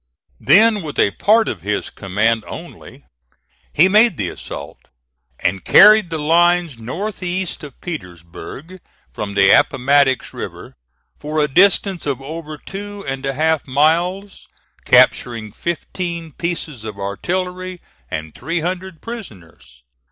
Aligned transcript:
Then, 0.39 0.81
with 0.81 0.97
a 0.97 1.11
part 1.11 1.47
of 1.47 1.61
his 1.61 1.91
command 1.91 2.43
only, 2.47 3.05
he 3.71 3.87
made 3.87 4.17
the 4.17 4.29
assault, 4.29 4.79
and 5.39 5.63
carried 5.63 6.09
the 6.09 6.17
lines 6.17 6.79
north 6.79 7.21
east 7.21 7.63
of 7.63 7.79
Petersburg 7.81 8.79
from 9.13 9.35
the 9.35 9.51
Appomattox 9.51 10.33
River, 10.33 10.73
for 11.19 11.37
a 11.39 11.47
distance 11.47 12.07
of 12.07 12.19
over 12.19 12.57
two 12.57 13.05
and 13.07 13.23
a 13.27 13.33
half 13.33 13.67
miles, 13.67 14.47
capturing 14.85 15.51
fifteen 15.51 16.31
pieces 16.31 16.83
of 16.83 16.97
artillery 16.97 17.79
and 18.09 18.33
three 18.33 18.61
hundred 18.61 19.03
prisoners. 19.03 19.83